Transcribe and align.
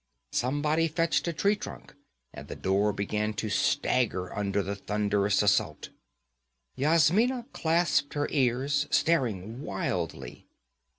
Somebody 0.31 0.87
fetched 0.87 1.27
a 1.27 1.31
tree 1.33 1.55
trunk, 1.55 1.93
and 2.33 2.47
the 2.47 2.55
door 2.55 2.91
began 2.91 3.35
to 3.35 3.49
stagger 3.51 4.35
under 4.35 4.63
the 4.63 4.75
thunderous 4.75 5.43
assault. 5.43 5.89
Yasmina 6.75 7.45
clasped 7.53 8.15
her 8.15 8.27
ears, 8.31 8.87
staring 8.89 9.61
wildly. 9.61 10.47